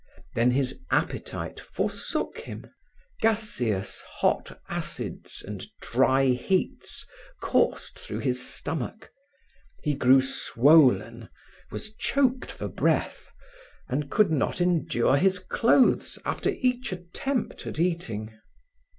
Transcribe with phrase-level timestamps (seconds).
[0.33, 2.65] Then his appetite forsook him;
[3.21, 7.05] gaseous, hot acids and dry heats
[7.39, 9.11] coursed through his stomach.
[9.83, 11.29] He grew swollen,
[11.69, 13.29] was choked for breath,
[13.87, 18.35] and could not endure his clothes after each attempt at eating.